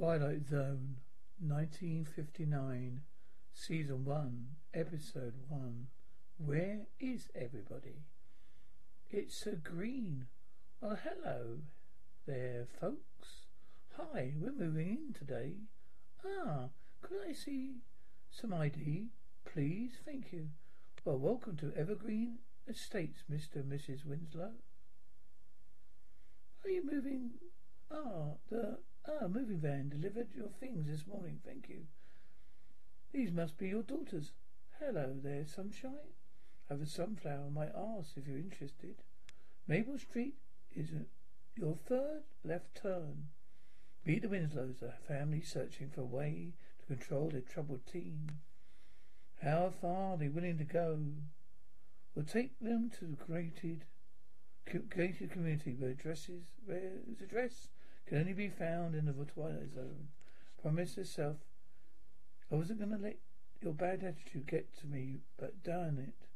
Twilight 0.00 0.46
Zone, 0.48 0.96
1959, 1.46 3.02
Season 3.52 4.02
1, 4.02 4.46
Episode 4.72 5.34
1. 5.46 5.88
Where 6.38 6.86
is 6.98 7.28
everybody? 7.34 8.06
It's 9.10 9.38
so 9.44 9.56
green. 9.62 10.24
Well, 10.80 10.96
hello 11.04 11.58
there, 12.26 12.66
folks. 12.80 13.44
Hi, 13.98 14.32
we're 14.40 14.52
moving 14.52 14.88
in 14.88 15.12
today. 15.12 15.56
Ah, 16.24 16.68
could 17.02 17.18
I 17.28 17.34
see 17.34 17.82
some 18.30 18.54
ID, 18.54 19.08
please? 19.44 19.98
Thank 20.06 20.32
you. 20.32 20.48
Well, 21.04 21.18
welcome 21.18 21.58
to 21.58 21.74
Evergreen 21.76 22.38
Estates, 22.66 23.24
Mr. 23.30 23.56
and 23.56 23.70
Mrs. 23.70 24.06
Winslow. 24.06 24.52
Are 26.64 26.70
you 26.70 26.90
moving? 26.90 27.32
Ah, 27.92 28.36
the 28.50 28.78
Ah, 29.10 29.26
moving 29.26 29.58
van 29.58 29.88
delivered 29.88 30.28
your 30.36 30.50
things 30.60 30.86
this 30.86 31.06
morning. 31.06 31.40
Thank 31.44 31.68
you. 31.68 31.86
These 33.12 33.32
must 33.32 33.58
be 33.58 33.68
your 33.68 33.82
daughters. 33.82 34.32
Hello 34.78 35.16
there, 35.20 35.44
sunshine. 35.44 36.14
Have 36.68 36.80
a 36.80 36.86
sunflower. 36.86 37.46
on 37.46 37.54
my 37.54 37.68
arse 37.70 38.12
if 38.16 38.28
you're 38.28 38.38
interested. 38.38 38.96
Maple 39.66 39.98
Street 39.98 40.34
is 40.74 40.90
a, 40.90 41.06
your 41.60 41.76
third 41.86 42.22
left 42.44 42.76
turn. 42.80 43.28
Meet 44.04 44.22
the 44.22 44.28
Winslows, 44.28 44.80
a 44.80 44.92
family 44.92 45.42
searching 45.42 45.90
for 45.90 46.02
a 46.02 46.04
way 46.04 46.52
to 46.78 46.86
control 46.86 47.30
their 47.30 47.40
troubled 47.40 47.86
teen. 47.86 48.30
How 49.42 49.72
far 49.80 50.12
are 50.12 50.16
they 50.16 50.28
willing 50.28 50.58
to 50.58 50.64
go? 50.64 50.98
We'll 52.14 52.24
take 52.24 52.58
them 52.60 52.90
to 53.00 53.06
the 53.06 53.16
gated, 53.32 53.84
gated 54.94 55.30
community 55.32 55.74
where 55.76 55.90
addresses, 55.90 56.44
where 56.64 56.92
is 57.10 57.20
address 57.20 57.68
can 58.06 58.18
only 58.18 58.32
be 58.32 58.48
found 58.48 58.94
in 58.94 59.06
the 59.06 59.12
twilight 59.12 59.74
zone. 59.74 60.08
Promise 60.60 60.96
yourself 60.96 61.36
I 62.52 62.56
wasn't 62.56 62.80
going 62.80 62.90
to 62.90 62.98
let 62.98 63.18
your 63.62 63.72
bad 63.72 64.02
attitude 64.02 64.46
get 64.46 64.76
to 64.78 64.86
me, 64.86 65.20
but 65.38 65.62
darn 65.62 65.98
it. 65.98 66.26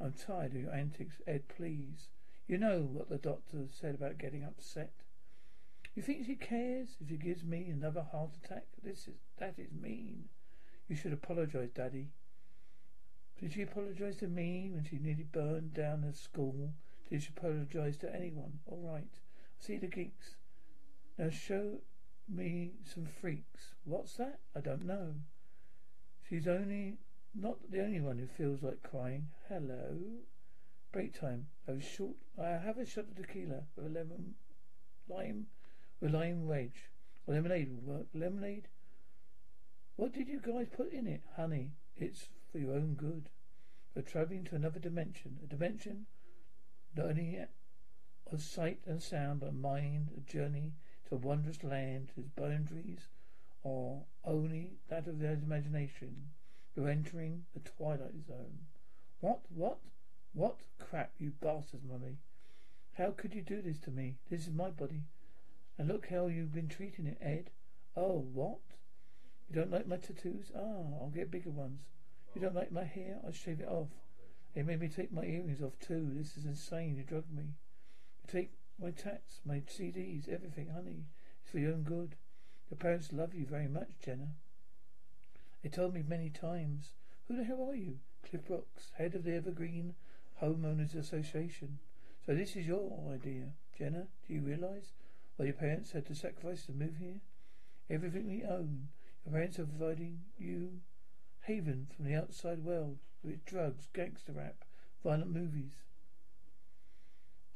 I'm 0.00 0.12
tired 0.12 0.54
of 0.54 0.60
your 0.60 0.72
antics, 0.72 1.20
Ed, 1.26 1.48
please. 1.48 2.08
You 2.46 2.58
know 2.58 2.82
what 2.82 3.08
the 3.08 3.18
doctor 3.18 3.66
said 3.70 3.94
about 3.94 4.18
getting 4.18 4.44
upset. 4.44 4.92
You 5.94 6.02
think 6.02 6.26
she 6.26 6.34
cares 6.34 6.96
if 7.00 7.08
she 7.08 7.16
gives 7.16 7.42
me 7.42 7.68
another 7.70 8.02
heart 8.02 8.30
attack? 8.44 8.66
This 8.82 9.08
is 9.08 9.14
that 9.38 9.54
is 9.58 9.72
mean. 9.72 10.28
You 10.88 10.96
should 10.96 11.12
apologize, 11.12 11.70
Daddy. 11.74 12.08
Did 13.40 13.52
she 13.52 13.62
apologize 13.62 14.16
to 14.16 14.28
me 14.28 14.70
when 14.72 14.84
she 14.84 14.98
nearly 14.98 15.24
burned 15.24 15.74
down 15.74 16.02
the 16.02 16.12
school? 16.12 16.74
Did 17.10 17.22
she 17.22 17.30
apologize 17.36 17.96
to 17.98 18.14
anyone? 18.14 18.60
All 18.66 18.82
right. 18.84 19.08
See 19.58 19.78
the 19.78 19.86
geeks. 19.86 20.36
Now 21.16 21.30
show 21.30 21.80
me 22.28 22.72
some 22.84 23.06
freaks. 23.06 23.74
What's 23.84 24.14
that? 24.14 24.40
I 24.56 24.60
don't 24.60 24.84
know. 24.84 25.14
She's 26.28 26.48
only 26.48 26.98
not 27.34 27.70
the 27.70 27.82
only 27.82 28.00
one 28.00 28.18
who 28.18 28.26
feels 28.26 28.62
like 28.62 28.82
crying. 28.82 29.28
Hello. 29.48 29.96
Break 30.90 31.18
time. 31.18 31.46
I 31.68 31.72
have 31.72 31.84
short 31.84 32.16
I 32.40 32.50
have 32.50 32.78
a 32.78 32.86
shot 32.86 33.04
of 33.04 33.16
tequila 33.16 33.62
with 33.76 33.86
a 33.86 33.88
lemon 33.88 34.34
lime 35.08 35.46
with 36.00 36.12
lime 36.12 36.46
wedge. 36.46 36.90
Lemonade 37.28 37.70
will 37.70 37.94
work. 37.94 38.06
Lemonade? 38.12 38.68
What 39.96 40.12
did 40.12 40.28
you 40.28 40.40
guys 40.40 40.66
put 40.76 40.92
in 40.92 41.06
it? 41.06 41.22
Honey, 41.36 41.72
it's 41.96 42.28
for 42.50 42.58
your 42.58 42.74
own 42.74 42.94
good. 42.94 43.28
We're 43.94 44.02
travelling 44.02 44.44
to 44.44 44.56
another 44.56 44.80
dimension. 44.80 45.38
A 45.44 45.46
dimension 45.46 46.06
not 46.96 47.06
only 47.06 47.38
of 48.32 48.42
sight 48.42 48.80
and 48.86 49.00
sound, 49.00 49.40
but 49.40 49.54
mind, 49.54 50.10
a 50.16 50.20
journey 50.20 50.72
a 51.14 51.16
wondrous 51.16 51.62
land 51.62 52.08
whose 52.16 52.28
boundaries 52.34 53.06
are 53.64 54.00
only 54.24 54.72
that 54.88 55.06
of 55.06 55.20
their 55.20 55.34
imagination. 55.34 56.30
You're 56.74 56.88
entering 56.88 57.44
the 57.54 57.60
twilight 57.60 58.26
zone. 58.26 58.58
What? 59.20 59.38
What? 59.54 59.78
What? 60.32 60.56
Crap, 60.80 61.12
you 61.18 61.32
bastards, 61.40 61.84
mummy. 61.88 62.16
How 62.98 63.12
could 63.16 63.32
you 63.32 63.42
do 63.42 63.62
this 63.62 63.78
to 63.80 63.92
me? 63.92 64.16
This 64.28 64.48
is 64.48 64.52
my 64.52 64.70
body. 64.70 65.04
And 65.78 65.86
look 65.86 66.08
how 66.08 66.26
you've 66.26 66.52
been 66.52 66.68
treating 66.68 67.06
it, 67.06 67.18
Ed. 67.20 67.50
Oh, 67.96 68.26
what? 68.32 68.58
You 69.48 69.54
don't 69.54 69.70
like 69.70 69.86
my 69.86 69.96
tattoos? 69.96 70.50
Ah, 70.56 70.98
I'll 71.00 71.12
get 71.14 71.30
bigger 71.30 71.50
ones. 71.50 71.82
You 72.34 72.40
don't 72.40 72.56
like 72.56 72.72
my 72.72 72.84
hair? 72.84 73.20
I'll 73.24 73.32
shave 73.32 73.60
it 73.60 73.68
off. 73.68 73.88
They 74.54 74.62
made 74.62 74.80
me 74.80 74.88
take 74.88 75.12
my 75.12 75.22
earrings 75.22 75.62
off 75.62 75.78
too. 75.78 76.10
This 76.12 76.36
is 76.36 76.44
insane. 76.44 76.96
You 76.96 77.04
drugged 77.04 77.32
me. 77.32 77.44
You 78.22 78.32
take 78.32 78.50
my 78.80 78.90
tats, 78.90 79.40
my 79.44 79.56
CDs, 79.60 80.28
everything, 80.28 80.68
honey. 80.68 81.04
It's 81.42 81.50
for 81.50 81.58
your 81.58 81.72
own 81.72 81.82
good. 81.82 82.16
Your 82.70 82.78
parents 82.78 83.12
love 83.12 83.34
you 83.34 83.46
very 83.46 83.68
much, 83.68 83.90
Jenna. 84.04 84.34
They 85.62 85.68
told 85.68 85.94
me 85.94 86.02
many 86.06 86.30
times. 86.30 86.90
Who 87.28 87.36
the 87.36 87.44
hell 87.44 87.66
are 87.70 87.74
you? 87.74 87.98
Cliff 88.28 88.46
Brooks, 88.46 88.90
head 88.96 89.14
of 89.14 89.24
the 89.24 89.34
Evergreen 89.34 89.94
Homeowners 90.42 90.94
Association. 90.94 91.78
So 92.26 92.34
this 92.34 92.56
is 92.56 92.66
your 92.66 92.90
idea, 93.12 93.52
Jenna. 93.78 94.08
Do 94.26 94.34
you 94.34 94.40
realize 94.40 94.92
what 95.36 95.46
your 95.46 95.54
parents 95.54 95.92
had 95.92 96.06
to 96.06 96.14
sacrifice 96.14 96.66
to 96.66 96.72
move 96.72 96.96
here? 96.98 97.20
Everything 97.88 98.26
we 98.26 98.44
own. 98.44 98.88
Your 99.24 99.32
parents 99.32 99.58
are 99.58 99.66
providing 99.66 100.20
you 100.38 100.80
haven 101.42 101.86
from 101.94 102.06
the 102.06 102.14
outside 102.14 102.64
world 102.64 102.98
with 103.22 103.44
drugs, 103.44 103.88
gangster 103.92 104.32
rap, 104.32 104.64
violent 105.02 105.30
movies. 105.30 105.82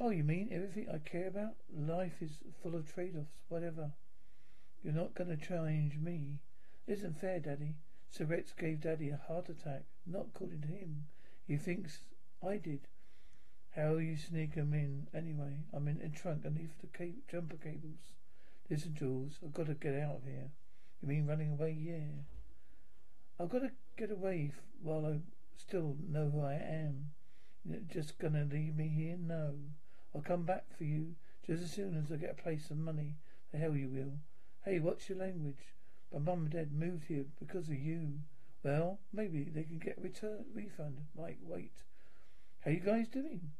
Oh, 0.00 0.10
you 0.10 0.22
mean 0.22 0.48
everything 0.52 0.88
I 0.88 0.98
care 0.98 1.26
about? 1.26 1.56
Life 1.76 2.22
is 2.22 2.38
full 2.62 2.76
of 2.76 2.92
trade-offs, 2.92 3.42
whatever. 3.48 3.92
You're 4.82 4.94
not 4.94 5.14
going 5.14 5.36
to 5.36 5.36
change 5.36 5.98
me. 5.98 6.38
is 6.86 7.00
isn't 7.00 7.20
fair, 7.20 7.40
Daddy. 7.40 7.74
Surretts 8.12 8.56
gave 8.56 8.80
Daddy 8.80 9.10
a 9.10 9.16
heart 9.16 9.48
attack, 9.48 9.82
not 10.06 10.32
to 10.62 10.68
him. 10.68 11.06
He 11.46 11.56
thinks 11.56 12.04
I 12.46 12.58
did. 12.58 12.86
How 13.74 13.96
you 13.96 14.16
sneak 14.16 14.56
'em 14.56 14.72
in 14.72 15.08
anyway? 15.12 15.64
I'm 15.72 15.88
in 15.88 16.00
a 16.00 16.08
trunk 16.08 16.46
underneath 16.46 16.80
the 16.80 16.86
jumper 17.28 17.56
cables. 17.56 18.12
Listen, 18.70 18.94
Jules, 18.94 19.40
I've 19.44 19.52
got 19.52 19.66
to 19.66 19.74
get 19.74 19.94
out 19.94 20.16
of 20.16 20.24
here. 20.24 20.52
You 21.02 21.08
mean 21.08 21.26
running 21.26 21.52
away? 21.52 21.72
Yeah. 21.72 22.22
I've 23.38 23.50
got 23.50 23.62
to 23.62 23.72
get 23.96 24.10
away 24.10 24.52
while 24.80 25.06
I 25.06 25.20
still 25.56 25.96
know 26.08 26.30
who 26.30 26.40
I 26.40 26.54
am. 26.54 27.10
You're 27.64 27.80
just 27.80 28.18
gonna 28.18 28.44
leave 28.44 28.76
me 28.76 28.88
here? 28.88 29.16
No. 29.18 29.54
I'll 30.14 30.22
come 30.22 30.44
back 30.44 30.64
for 30.76 30.84
you 30.84 31.14
just 31.46 31.62
as 31.62 31.72
soon 31.72 31.96
as 31.96 32.10
I 32.10 32.16
get 32.16 32.36
a 32.38 32.42
place 32.42 32.70
and 32.70 32.84
money. 32.84 33.16
The 33.52 33.58
hell 33.58 33.76
you 33.76 33.88
will. 33.88 34.18
Hey, 34.64 34.78
what's 34.78 35.08
your 35.08 35.18
language? 35.18 35.74
My 36.12 36.18
mum 36.18 36.40
and 36.40 36.50
dad 36.50 36.72
moved 36.72 37.04
here 37.08 37.24
because 37.38 37.68
of 37.68 37.78
you. 37.78 38.20
Well, 38.62 38.98
maybe 39.12 39.44
they 39.44 39.62
can 39.62 39.78
get 39.78 39.98
a 39.98 40.02
return 40.02 40.44
refund. 40.54 41.06
Mike, 41.16 41.38
wait. 41.42 41.84
How 42.64 42.70
you 42.70 42.80
guys 42.80 43.08
doing? 43.08 43.52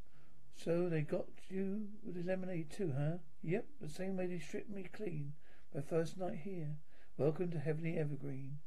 So 0.55 0.89
they 0.89 1.01
got 1.01 1.27
you 1.49 1.87
with 2.03 2.15
the 2.15 2.23
lemonade 2.23 2.69
too, 2.69 2.93
huh? 2.97 3.17
Yep, 3.43 3.65
the 3.79 3.89
same 3.89 4.17
way 4.17 4.27
they 4.27 4.39
stripped 4.39 4.69
me 4.69 4.83
clean 4.91 5.33
my 5.73 5.81
first 5.81 6.17
night 6.17 6.39
here. 6.43 6.75
Welcome 7.17 7.51
to 7.51 7.59
Heavenly 7.59 7.97
Evergreen. 7.97 8.57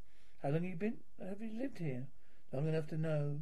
How 0.43 0.51
long 0.51 0.65
you 0.65 0.77
been 0.77 0.99
have 1.19 1.43
you 1.43 1.51
lived 1.59 1.79
here? 1.79 2.07
Long 2.53 2.69
enough 2.69 2.87
to 2.89 2.97
know 2.97 3.41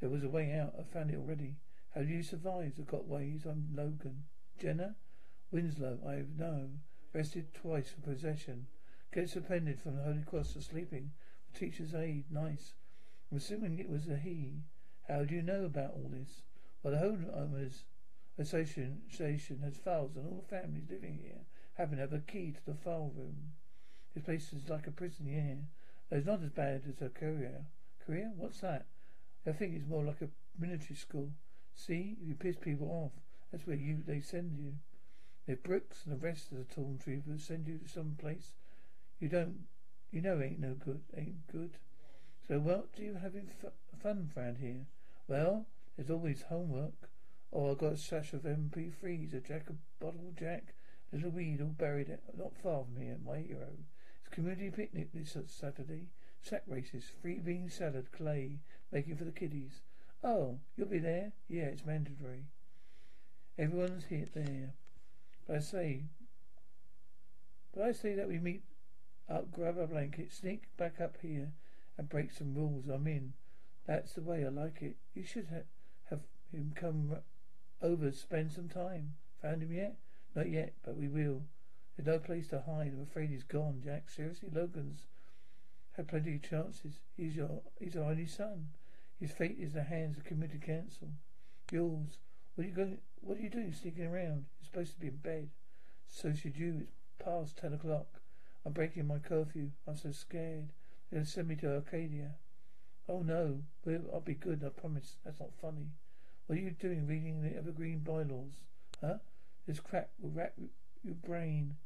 there 0.00 0.08
was 0.08 0.22
a 0.22 0.28
way 0.28 0.52
out. 0.52 0.74
I 0.78 0.82
found 0.82 1.10
it 1.10 1.16
already. 1.16 1.56
How 1.94 2.02
do 2.02 2.08
you 2.08 2.22
survive? 2.22 2.74
I've 2.78 2.86
got 2.86 3.08
ways. 3.08 3.44
I'm 3.44 3.68
Logan. 3.74 4.22
Jenna? 4.60 4.94
Winslow, 5.50 5.98
I 6.06 6.22
know. 6.38 6.68
Arrested 7.12 7.52
twice 7.52 7.90
for 7.90 8.12
possession. 8.12 8.68
Get 9.12 9.28
suspended 9.28 9.80
from 9.80 9.96
the 9.96 10.04
Holy 10.04 10.22
Cross 10.22 10.52
for 10.52 10.60
sleeping. 10.60 11.10
The 11.52 11.58
teacher's 11.58 11.92
aide. 11.92 12.26
Nice. 12.30 12.74
I'm 13.30 13.38
assuming 13.38 13.80
it 13.80 13.90
was 13.90 14.06
a 14.06 14.16
he. 14.16 14.62
How 15.08 15.24
do 15.24 15.34
you 15.34 15.42
know 15.42 15.64
about 15.64 15.94
all 15.94 16.08
this? 16.12 16.42
Well, 16.84 16.94
the 16.94 17.00
homeowners 17.00 17.82
association 18.38 19.60
has 19.64 19.76
files 19.76 20.16
on 20.16 20.26
all 20.26 20.44
the 20.48 20.56
families 20.56 20.88
living 20.88 21.18
here. 21.20 21.40
Happen 21.74 21.96
to 21.96 22.02
have 22.02 22.12
a 22.12 22.20
key 22.20 22.52
to 22.52 22.66
the 22.66 22.78
file 22.78 23.10
room. 23.16 23.50
This 24.14 24.22
place 24.22 24.52
is 24.52 24.68
like 24.68 24.86
a 24.86 24.92
prison, 24.92 25.26
yeah. 25.26 26.16
It's 26.16 26.26
not 26.26 26.42
as 26.44 26.50
bad 26.50 26.82
as 26.88 27.02
a 27.02 27.08
career. 27.08 27.66
Career? 28.06 28.30
What's 28.36 28.60
that? 28.60 28.86
I 29.44 29.50
think 29.50 29.74
it's 29.74 29.88
more 29.88 30.04
like 30.04 30.22
a 30.22 30.28
military 30.56 30.94
school. 30.94 31.32
See, 31.74 32.16
you 32.22 32.34
piss 32.34 32.56
people 32.56 32.88
off, 32.88 33.22
that's 33.50 33.66
where 33.66 33.76
you 33.76 34.02
they 34.06 34.20
send 34.20 34.56
you. 34.56 34.74
If 35.46 35.62
Brooks 35.62 36.04
and 36.04 36.14
the 36.14 36.24
rest 36.24 36.52
of 36.52 36.58
the 36.58 36.64
torn 36.64 36.98
troopers 36.98 37.44
send 37.44 37.66
you 37.66 37.78
to 37.78 37.88
some 37.88 38.16
place 38.18 38.52
you 39.20 39.28
don't, 39.28 39.66
you 40.10 40.22
know 40.22 40.40
ain't 40.40 40.60
no 40.60 40.72
good, 40.72 41.02
ain't 41.14 41.46
good. 41.46 41.72
So 42.48 42.58
what 42.58 42.90
do 42.96 43.02
you 43.02 43.14
having 43.20 43.50
f- 43.62 43.72
fun 44.02 44.30
around 44.34 44.56
here? 44.56 44.86
Well, 45.28 45.66
there's 45.94 46.10
always 46.10 46.42
homework. 46.48 47.10
Oh, 47.52 47.70
I 47.70 47.74
got 47.74 47.92
a 47.92 47.96
sash 47.98 48.32
of 48.32 48.42
MP3s, 48.42 49.34
a 49.34 49.40
jack 49.40 49.68
of 49.68 49.76
bottle 50.00 50.32
jack, 50.38 50.72
a 51.12 51.16
little 51.16 51.32
weed 51.32 51.60
all 51.60 51.68
buried 51.68 52.16
not 52.36 52.56
far 52.56 52.84
from 52.84 52.96
here, 52.96 53.18
my 53.22 53.40
hero. 53.40 53.68
It's 54.20 54.34
community 54.34 54.70
picnic 54.70 55.10
this 55.12 55.36
Saturday. 55.46 56.08
Sack 56.42 56.62
races, 56.66 57.04
free 57.20 57.38
bean 57.38 57.68
salad, 57.68 58.10
clay, 58.10 58.60
making 58.90 59.16
for 59.16 59.24
the 59.24 59.32
kiddies. 59.32 59.82
Oh, 60.22 60.58
you'll 60.76 60.88
be 60.88 60.98
there? 60.98 61.32
Yeah, 61.48 61.64
it's 61.64 61.84
mandatory. 61.86 62.44
Everyone's 63.58 64.04
here 64.04 64.26
there. 64.34 64.74
But 65.46 65.56
I 65.56 65.60
say, 65.60 66.04
but 67.74 67.84
I 67.84 67.92
say 67.92 68.14
that 68.14 68.28
we 68.28 68.38
meet 68.38 68.62
Up, 69.28 69.52
grab 69.52 69.78
a 69.78 69.86
blanket, 69.86 70.32
sneak 70.32 70.64
back 70.76 71.00
up 71.00 71.16
here, 71.22 71.52
and 71.96 72.08
break 72.08 72.32
some 72.32 72.54
rules. 72.54 72.88
I'm 72.88 73.06
in. 73.06 73.32
That's 73.86 74.12
the 74.14 74.22
way 74.22 74.44
I 74.44 74.48
like 74.48 74.82
it. 74.82 74.96
You 75.14 75.24
should 75.24 75.48
ha- 75.48 75.68
have 76.10 76.20
him 76.52 76.72
come 76.74 77.16
over, 77.80 78.10
spend 78.12 78.52
some 78.52 78.68
time. 78.68 79.14
Found 79.42 79.62
him 79.62 79.72
yet? 79.72 79.96
Not 80.34 80.48
yet, 80.50 80.74
but 80.84 80.96
we 80.96 81.08
will. 81.08 81.42
There's 81.96 82.06
no 82.06 82.18
place 82.18 82.48
to 82.48 82.60
hide. 82.62 82.92
I'm 82.94 83.02
afraid 83.02 83.30
he's 83.30 83.42
gone, 83.44 83.80
Jack. 83.84 84.08
Seriously, 84.08 84.48
Logan's 84.52 85.02
had 85.92 86.08
plenty 86.08 86.34
of 86.36 86.42
chances. 86.42 87.00
He's 87.16 87.36
your 87.36 87.62
he's 87.78 87.96
our 87.96 88.10
only 88.10 88.26
son. 88.26 88.68
His 89.20 89.32
fate 89.32 89.58
is 89.60 89.72
in 89.72 89.78
the 89.78 89.82
hands 89.84 90.16
of 90.16 90.24
committee 90.24 90.58
council. 90.58 91.08
Yours. 91.70 92.18
What 92.54 92.64
are 92.64 92.68
you 92.68 92.74
going 92.74 92.98
what 93.20 93.36
are 93.36 93.42
you 93.42 93.50
doing 93.50 93.72
sneaking 93.72 94.06
around? 94.06 94.46
You're 94.58 94.66
supposed 94.72 94.94
to 94.94 95.00
be 95.00 95.08
in 95.08 95.16
bed. 95.16 95.50
So 96.08 96.32
should 96.32 96.56
you. 96.56 96.78
It's 96.80 96.92
past 97.22 97.58
ten 97.58 97.74
o'clock. 97.74 98.20
I'm 98.64 98.72
breaking 98.72 99.06
my 99.06 99.18
curfew. 99.18 99.70
I'm 99.86 99.96
so 99.96 100.10
scared. 100.10 100.70
They'll 101.12 101.26
send 101.26 101.48
me 101.48 101.56
to 101.56 101.74
Arcadia. 101.74 102.36
Oh 103.08 103.20
no. 103.20 103.60
I'll 104.12 104.20
be 104.20 104.34
good, 104.34 104.64
I 104.64 104.70
promise. 104.70 105.16
That's 105.24 105.40
not 105.40 105.50
funny. 105.60 105.88
What 106.46 106.58
are 106.58 106.62
you 106.62 106.70
doing 106.70 107.06
reading 107.06 107.42
the 107.42 107.56
evergreen 107.56 108.00
bylaws? 108.00 108.62
Huh? 109.00 109.18
This 109.66 109.80
crap 109.80 110.10
will 110.20 110.30
wrap 110.30 110.54
your 111.04 111.14
brain. 111.14 111.76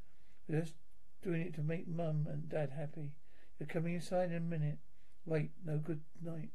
We're 0.48 0.60
just 0.60 0.74
doing 1.22 1.42
it 1.42 1.54
to 1.54 1.62
make 1.62 1.88
mum 1.88 2.26
and 2.30 2.48
dad 2.48 2.70
happy. 2.76 3.12
You're 3.58 3.66
coming 3.66 3.94
inside 3.94 4.30
in 4.30 4.36
a 4.36 4.40
minute. 4.40 4.78
Wait, 5.26 5.50
no 5.64 5.78
good 5.78 6.00
night. 6.22 6.50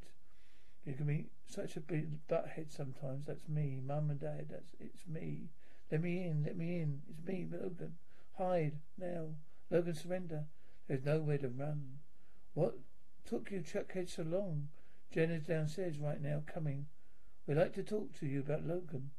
You 0.84 0.94
can 0.94 1.06
be 1.06 1.26
such 1.46 1.76
a 1.76 1.80
big 1.80 2.26
butthead 2.28 2.70
sometimes. 2.70 3.26
That's 3.26 3.48
me, 3.48 3.80
mum 3.84 4.10
and 4.10 4.20
dad. 4.20 4.46
That's 4.50 4.72
it's 4.80 5.06
me. 5.06 5.50
Let 5.90 6.02
me 6.02 6.24
in. 6.24 6.44
Let 6.44 6.56
me 6.56 6.80
in. 6.80 7.02
It's 7.10 7.26
me, 7.26 7.46
Logan. 7.50 7.96
Hide 8.38 8.78
now. 8.98 9.26
Logan, 9.70 9.94
surrender. 9.94 10.44
There's 10.88 11.04
nowhere 11.04 11.38
to 11.38 11.48
run. 11.48 11.98
What 12.54 12.78
took 13.28 13.50
you, 13.50 13.60
Chuckhead, 13.60 14.08
so 14.08 14.22
long? 14.22 14.68
Jenna's 15.12 15.44
downstairs 15.44 15.98
right 15.98 16.20
now, 16.20 16.42
coming. 16.46 16.86
We'd 17.46 17.56
like 17.56 17.74
to 17.74 17.82
talk 17.82 18.18
to 18.18 18.26
you 18.26 18.40
about 18.40 18.66
Logan. 18.66 19.10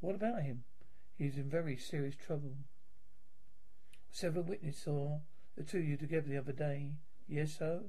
What 0.00 0.14
about 0.14 0.42
him? 0.42 0.64
He's 1.16 1.36
in 1.36 1.50
very 1.50 1.76
serious 1.76 2.14
trouble. 2.14 2.54
Several 4.10 4.44
witnesses 4.44 4.82
saw 4.82 5.18
the 5.56 5.64
two 5.64 5.78
of 5.78 5.84
you 5.84 5.96
together 5.96 6.28
the 6.28 6.38
other 6.38 6.52
day. 6.52 6.92
Yes, 7.28 7.56
so? 7.58 7.84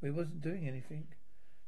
We 0.00 0.10
wasn't 0.10 0.42
doing 0.42 0.66
anything. 0.66 1.06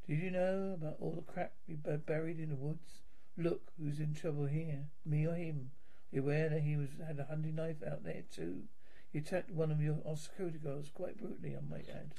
Did 0.06 0.18
you 0.18 0.30
know 0.30 0.74
about 0.74 0.96
all 1.00 1.12
the 1.12 1.32
crap 1.32 1.52
we 1.66 1.74
buried 1.74 2.38
in 2.38 2.50
the 2.50 2.56
woods? 2.56 3.00
Look, 3.38 3.72
who's 3.78 4.00
in 4.00 4.14
trouble 4.14 4.46
here? 4.46 4.84
Me 5.06 5.26
or 5.26 5.34
him? 5.34 5.70
Are 6.12 6.16
you 6.16 6.22
aware 6.22 6.48
that 6.50 6.62
he 6.62 6.76
was 6.76 6.90
had 7.04 7.18
a 7.18 7.24
hunting 7.24 7.56
knife 7.56 7.82
out 7.86 8.04
there 8.04 8.22
too? 8.30 8.64
He 9.12 9.18
attacked 9.18 9.50
one 9.50 9.70
of 9.70 9.80
your 9.80 9.96
our 10.06 10.16
security 10.16 10.58
guards 10.58 10.90
quite 10.92 11.18
brutally, 11.18 11.56
I 11.56 11.60
might 11.60 11.88
add. 11.88 12.14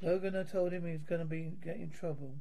Logan, 0.00 0.36
I 0.36 0.44
told 0.44 0.72
him 0.72 0.84
he 0.84 0.92
was 0.92 1.02
going 1.02 1.20
to 1.20 1.24
be 1.24 1.52
getting 1.62 1.82
in 1.82 1.90
trouble. 1.90 2.34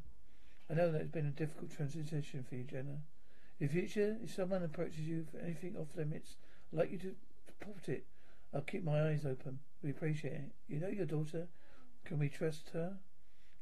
I 0.70 0.74
know 0.74 0.92
that 0.92 1.02
it's 1.02 1.12
been 1.12 1.26
a 1.26 1.32
difficult 1.32 1.72
transition 1.72 2.46
for 2.48 2.56
you, 2.56 2.64
Jenna. 2.64 3.02
In 3.60 3.68
the 3.68 3.74
future, 3.74 4.18
if 4.24 4.34
someone 4.34 4.64
approaches 4.64 5.00
you 5.00 5.26
for 5.32 5.40
anything 5.40 5.76
off 5.78 5.88
limits, 5.96 6.36
I'd 6.72 6.80
like 6.80 6.92
you 6.92 6.98
to 7.00 7.16
put 7.60 7.90
it. 7.90 8.06
I'll 8.54 8.62
keep 8.62 8.84
my 8.84 9.10
eyes 9.10 9.26
open. 9.26 9.60
We 9.84 9.90
appreciate 9.90 10.34
it. 10.34 10.52
You 10.68 10.80
know 10.80 10.88
your 10.88 11.06
daughter. 11.06 11.48
Can 12.06 12.20
we 12.20 12.30
trust 12.30 12.70
her? 12.74 12.98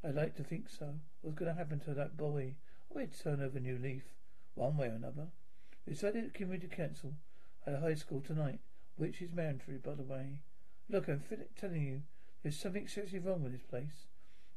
I'd 0.04 0.16
like 0.16 0.36
to 0.36 0.44
think 0.44 0.70
so. 0.70 0.94
What's 1.22 1.38
going 1.38 1.52
to 1.52 1.58
happen 1.58 1.80
to 1.82 1.94
that 1.96 2.16
boy? 2.16 2.56
We'd 2.94 3.18
turn 3.18 3.42
over 3.42 3.58
a 3.58 3.62
new 3.62 3.78
leaf, 3.78 4.04
one 4.54 4.78
way 4.78 4.88
or 4.88 4.92
another. 4.92 5.28
We 5.86 5.94
decided 5.94 6.26
at 6.26 6.34
community 6.34 6.68
council 6.68 7.14
at 7.66 7.74
a 7.74 7.80
high 7.80 7.96
school 7.96 8.22
tonight, 8.22 8.60
which 8.96 9.22
is 9.22 9.32
mandatory, 9.34 9.78
by 9.78 9.96
the 9.96 10.04
way. 10.04 10.40
Look, 10.90 11.08
I'm 11.08 11.24
telling 11.60 11.82
you, 11.82 12.02
there's 12.44 12.58
something 12.58 12.88
seriously 12.88 13.20
wrong 13.20 13.42
with 13.42 13.52
this 13.52 13.64
place. 13.64 14.06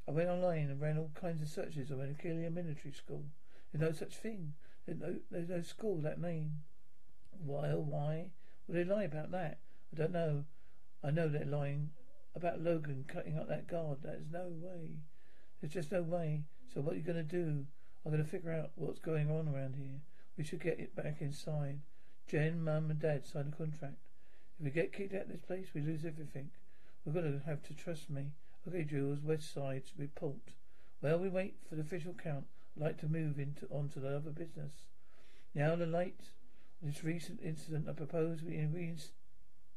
I 0.06 0.10
went 0.10 0.28
online 0.28 0.68
and 0.70 0.80
ran 0.80 0.98
all 0.98 1.10
kinds 1.18 1.40
of 1.40 1.48
searches 1.48 1.90
on 1.90 1.98
Aquilia 1.98 2.52
Military 2.52 2.92
School. 2.92 3.24
There's 3.72 3.82
no 3.82 3.92
such 3.92 4.16
thing. 4.16 4.54
There's 4.86 5.00
no, 5.00 5.16
there's 5.30 5.48
no 5.48 5.62
school 5.62 5.96
that 6.02 6.20
name. 6.20 6.60
Why, 7.44 7.70
oh 7.70 7.84
why? 7.86 8.30
Would 8.66 8.76
they 8.76 8.84
lie 8.84 9.04
about 9.04 9.30
that? 9.32 9.58
I 9.92 9.96
don't 9.96 10.12
know. 10.12 10.44
I 11.02 11.10
know 11.10 11.28
they're 11.28 11.44
lying 11.44 11.90
about 12.34 12.60
Logan 12.60 13.04
cutting 13.08 13.38
up 13.38 13.48
that 13.48 13.68
guard. 13.68 13.98
There's 14.02 14.30
no 14.30 14.48
way. 14.48 14.98
There's 15.60 15.72
just 15.72 15.92
no 15.92 16.02
way. 16.02 16.44
So 16.72 16.80
what 16.80 16.94
are 16.94 16.96
you 16.96 17.02
going 17.02 17.16
to 17.16 17.22
do? 17.22 17.66
I'm 18.04 18.12
going 18.12 18.24
to 18.24 18.30
figure 18.30 18.52
out 18.52 18.70
what's 18.74 18.98
going 18.98 19.30
on 19.30 19.48
around 19.48 19.76
here. 19.76 20.00
We 20.36 20.44
should 20.44 20.60
get 20.60 20.78
it 20.78 20.94
back 20.94 21.16
inside. 21.20 21.80
Jen, 22.26 22.62
Mum 22.62 22.90
and 22.90 23.00
Dad 23.00 23.26
signed 23.26 23.52
a 23.52 23.56
contract. 23.56 23.96
If 24.58 24.64
we 24.64 24.70
get 24.70 24.92
kicked 24.92 25.14
out 25.14 25.22
of 25.22 25.28
this 25.28 25.40
place, 25.40 25.68
we 25.74 25.80
lose 25.80 26.04
everything. 26.04 26.50
We're 27.04 27.12
going 27.12 27.40
to 27.40 27.46
have 27.46 27.62
to 27.64 27.74
trust 27.74 28.10
me. 28.10 28.32
Okay, 28.66 28.84
Jules, 28.84 29.20
west 29.22 29.52
side 29.52 29.84
report. 29.96 30.52
While 31.00 31.18
we 31.18 31.28
wait 31.28 31.56
for 31.68 31.76
the 31.76 31.82
official 31.82 32.14
count, 32.14 32.44
I'd 32.76 32.82
like 32.82 32.98
to 32.98 33.06
move 33.06 33.38
into 33.38 33.66
onto 33.70 34.00
the 34.00 34.16
other 34.16 34.30
business. 34.30 34.84
Now 35.54 35.74
the 35.74 35.86
light 35.86 36.30
this 36.82 37.02
recent 37.02 37.40
incident, 37.42 37.88
I 37.88 37.92
propose 37.92 38.42
we 38.42 38.56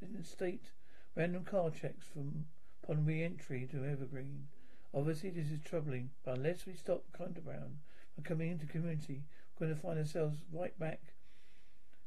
reinstate 0.01 0.71
random 1.15 1.43
car 1.43 1.69
checks 1.69 2.05
from 2.13 2.45
upon 2.83 3.05
re-entry 3.05 3.67
to 3.71 3.85
Evergreen. 3.85 4.47
Obviously, 4.93 5.29
this 5.29 5.51
is 5.51 5.59
troubling, 5.63 6.09
but 6.25 6.37
unless 6.37 6.65
we 6.65 6.73
stop 6.73 7.03
contraband 7.13 7.77
from 8.15 8.23
coming 8.23 8.51
into 8.51 8.65
community, 8.65 9.23
we're 9.59 9.67
going 9.67 9.75
to 9.75 9.81
find 9.81 9.99
ourselves 9.99 10.37
right 10.51 10.77
back 10.79 11.13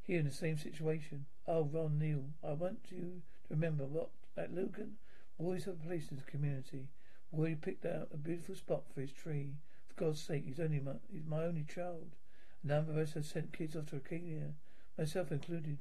here 0.02 0.19
in 0.19 0.26
the 0.26 0.32
same 0.32 0.58
situation. 0.58 1.26
Oh, 1.46 1.64
Ron 1.73 1.99
Neal, 1.99 2.25
I 2.43 2.52
want 2.52 2.79
you 2.91 3.23
to 3.49 3.55
remember 3.55 3.85
what 3.85 4.11
that 4.37 4.55
Logan 4.55 4.97
always 5.38 5.64
have 5.64 5.75
a 5.75 5.87
place 5.87 6.08
in 6.11 6.17
the 6.17 6.23
community. 6.31 6.88
Where 7.31 7.49
he 7.49 7.55
picked 7.55 7.85
out 7.85 8.08
a 8.12 8.17
beautiful 8.17 8.55
spot 8.55 8.85
for 8.93 9.00
his 9.00 9.12
tree. 9.12 9.55
For 9.88 10.05
God's 10.05 10.20
sake, 10.20 10.44
he's 10.47 10.61
only 10.61 10.79
my, 10.79 10.93
he's 11.12 11.26
my 11.26 11.44
only 11.44 11.64
child. 11.64 12.14
A 12.62 12.67
number 12.67 12.93
of 12.93 12.99
us 12.99 13.14
have 13.14 13.26
sent 13.26 13.52
kids 13.52 13.75
off 13.75 13.87
to 13.87 13.97
Arcadia 13.97 14.52
myself 14.97 15.32
included. 15.32 15.79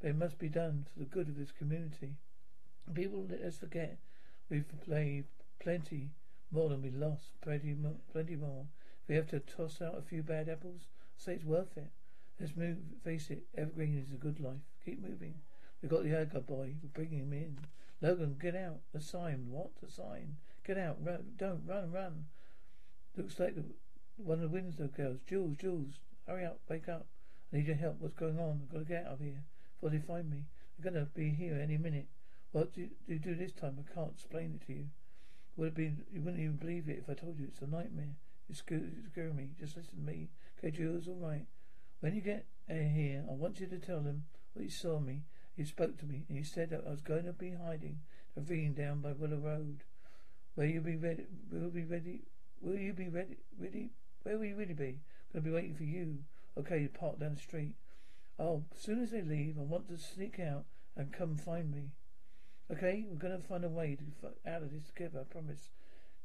But 0.00 0.10
it 0.10 0.16
must 0.16 0.38
be 0.38 0.48
done 0.48 0.86
for 0.90 0.98
the 0.98 1.04
good 1.04 1.28
of 1.28 1.36
this 1.36 1.52
community. 1.52 2.16
People 2.94 3.26
let 3.28 3.42
us 3.42 3.58
forget 3.58 3.98
we've 4.48 4.64
played 4.82 5.26
plenty 5.58 6.08
more 6.50 6.70
than 6.70 6.80
we 6.80 6.90
lost, 6.90 7.38
plenty 7.42 7.74
more, 7.74 7.96
plenty 8.10 8.34
more. 8.34 8.64
If 9.02 9.08
we 9.08 9.14
have 9.16 9.28
to 9.28 9.40
toss 9.40 9.82
out 9.82 9.98
a 9.98 10.02
few 10.02 10.22
bad 10.22 10.48
apples, 10.48 10.88
say 11.16 11.34
it's 11.34 11.44
worth 11.44 11.76
it. 11.76 11.90
Let's 12.40 12.56
move. 12.56 12.78
Face 13.04 13.28
it, 13.28 13.44
Evergreen 13.54 13.98
is 13.98 14.12
a 14.12 14.16
good 14.16 14.40
life. 14.40 14.62
Keep 14.84 15.02
moving. 15.02 15.34
We've 15.82 15.90
got 15.90 16.02
the 16.02 16.16
Edgar 16.16 16.40
boy. 16.40 16.76
We're 16.82 16.88
bringing 16.94 17.18
him 17.18 17.32
in. 17.34 17.58
Logan, 18.00 18.36
get 18.40 18.56
out. 18.56 18.80
A 18.94 19.00
sign. 19.00 19.48
What? 19.50 19.72
A 19.86 19.90
sign. 19.90 20.36
Get 20.66 20.78
out. 20.78 20.96
Run. 21.04 21.34
Don't 21.36 21.62
run. 21.66 21.92
Run. 21.92 22.24
Looks 23.16 23.38
like 23.38 23.54
the, 23.54 23.64
one 24.16 24.42
of 24.42 24.42
the 24.42 24.48
Winslow 24.48 24.86
girls. 24.86 25.18
Jules. 25.28 25.58
Jules. 25.58 26.00
Hurry 26.26 26.46
up. 26.46 26.60
Wake 26.70 26.88
up. 26.88 27.06
I 27.52 27.58
need 27.58 27.66
your 27.66 27.76
help. 27.76 27.96
What's 27.98 28.14
going 28.14 28.38
on? 28.38 28.62
I've 28.62 28.72
got 28.72 28.78
to 28.78 28.84
get 28.84 29.06
out 29.06 29.12
of 29.12 29.20
here 29.20 29.44
before 29.80 29.90
they 29.90 30.04
find 30.04 30.30
me. 30.30 30.44
They're 30.78 30.92
going 30.92 31.04
to 31.04 31.10
be 31.10 31.30
here 31.30 31.58
any 31.60 31.78
minute. 31.78 32.06
What 32.52 32.74
do 32.74 32.82
you, 32.82 32.90
do 33.06 33.14
you 33.14 33.18
do 33.18 33.34
this 33.34 33.52
time? 33.52 33.78
I 33.78 33.94
can't 33.94 34.12
explain 34.12 34.58
it 34.60 34.66
to 34.66 34.72
you. 34.72 34.86
Would 35.56 35.68
it 35.68 35.74
be, 35.74 35.92
you 36.12 36.20
wouldn't 36.20 36.42
even 36.42 36.56
believe 36.56 36.88
it 36.88 37.02
if 37.02 37.08
I 37.08 37.14
told 37.14 37.38
you 37.38 37.46
it's 37.48 37.62
a 37.62 37.66
nightmare. 37.66 38.16
You 38.48 38.54
scare, 38.54 38.82
scare 39.12 39.32
me. 39.32 39.50
Just 39.58 39.76
listen 39.76 39.96
to 39.96 40.12
me. 40.12 40.28
Okay, 40.58 40.70
Jules, 40.70 41.08
all 41.08 41.14
right. 41.14 41.46
When 42.00 42.14
you 42.14 42.20
get 42.20 42.46
uh, 42.68 42.74
here, 42.74 43.24
I 43.28 43.32
want 43.32 43.60
you 43.60 43.66
to 43.66 43.78
tell 43.78 44.00
them 44.00 44.24
what 44.54 44.64
you 44.64 44.70
saw 44.70 44.98
me. 44.98 45.22
You 45.56 45.64
spoke 45.64 45.98
to 45.98 46.06
me, 46.06 46.24
and 46.28 46.38
you 46.38 46.44
said 46.44 46.70
that 46.70 46.84
I 46.86 46.90
was 46.90 47.00
going 47.00 47.24
to 47.24 47.32
be 47.32 47.52
hiding, 47.52 48.00
ravine 48.34 48.74
down 48.74 49.00
by 49.00 49.12
Willow 49.12 49.36
Road. 49.36 49.84
Will 50.56 50.64
you 50.64 50.80
be 50.80 50.96
ready? 50.96 51.26
Will 51.52 51.68
be 51.68 51.84
ready? 51.84 52.22
Will 52.60 52.78
you 52.78 52.92
be 52.92 53.08
ready? 53.08 53.36
Ready? 53.58 53.90
Where 54.22 54.38
will 54.38 54.46
you 54.46 54.56
really 54.56 54.74
be? 54.74 55.00
I'm 55.34 55.40
to 55.42 55.48
be 55.48 55.50
waiting 55.54 55.74
for 55.74 55.84
you. 55.84 56.18
Okay, 56.58 56.80
you 56.80 56.88
park 56.88 57.20
down 57.20 57.34
the 57.34 57.40
street. 57.40 57.74
Oh, 58.40 58.64
as 58.74 58.80
soon 58.80 59.02
as 59.02 59.10
they 59.10 59.20
leave, 59.20 59.58
I 59.58 59.62
want 59.62 59.88
to 59.88 59.98
sneak 59.98 60.40
out 60.40 60.64
and 60.96 61.12
come 61.12 61.36
find 61.36 61.70
me. 61.70 61.90
Okay, 62.72 63.04
we're 63.06 63.18
gonna 63.18 63.38
find 63.38 63.64
a 63.64 63.68
way 63.68 63.96
to 63.96 64.04
get 64.04 64.38
out 64.50 64.62
of 64.62 64.72
this 64.72 64.86
together. 64.86 65.20
I 65.20 65.24
promise. 65.24 65.68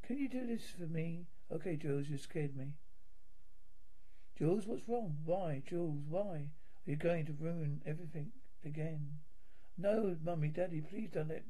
Can 0.01 0.17
you 0.17 0.29
do 0.29 0.47
this 0.47 0.63
for 0.69 0.85
me? 0.85 1.25
Okay, 1.51 1.75
Jules, 1.75 2.07
you 2.07 2.17
scared 2.17 2.55
me. 2.55 2.67
Jules, 4.37 4.65
what's 4.65 4.87
wrong? 4.87 5.17
Why, 5.25 5.61
Jules? 5.67 6.03
Why 6.07 6.21
are 6.21 6.49
you 6.85 6.95
going 6.95 7.25
to 7.25 7.33
ruin 7.33 7.81
everything 7.85 8.31
again? 8.63 9.19
No, 9.77 10.15
mummy, 10.23 10.47
daddy, 10.47 10.79
please 10.79 11.09
don't 11.11 11.27
let 11.27 11.43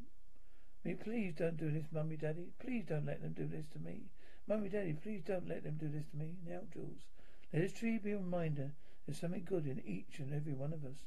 me. 0.84 0.96
Please 0.96 1.36
don't 1.38 1.58
do 1.58 1.70
this, 1.70 1.86
mummy, 1.92 2.16
daddy. 2.16 2.54
Please 2.60 2.86
don't 2.88 3.06
let 3.06 3.22
them 3.22 3.34
do 3.34 3.46
this 3.46 3.66
to 3.74 3.80
me. 3.80 4.06
Mummy, 4.48 4.70
daddy, 4.70 4.94
please 4.94 5.22
don't 5.28 5.48
let 5.48 5.64
them 5.64 5.78
do 5.80 5.90
this 5.90 6.06
to 6.12 6.18
me. 6.18 6.38
Now, 6.48 6.62
Jules, 6.74 7.06
let 7.54 7.62
this 7.62 7.74
tree 7.74 8.00
be 8.00 8.14
a 8.14 8.18
reminder 8.18 8.72
there's 9.06 9.20
something 9.20 9.46
good 9.46 9.68
in 9.68 9.82
each 9.86 10.20
and 10.20 10.34
every 10.34 10.54
one 10.54 10.74
of 10.74 10.84
us. 10.84 10.98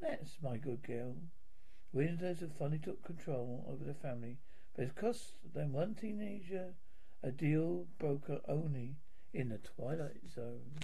That's 0.00 0.38
my 0.42 0.56
good 0.56 0.82
girl. 0.82 1.14
Winslows 1.92 2.40
have 2.40 2.56
finally 2.58 2.78
took 2.78 3.04
control 3.04 3.64
over 3.70 3.84
the 3.84 3.94
family, 3.94 4.38
but 4.74 4.86
it 4.86 4.96
cost 4.96 5.34
them 5.54 5.72
one 5.72 5.94
teenager 5.94 6.74
a 7.22 7.30
deal 7.30 7.86
broker 7.98 8.40
only 8.46 8.96
in 9.32 9.48
the 9.48 9.58
Twilight 9.58 10.20
Zone. 10.34 10.78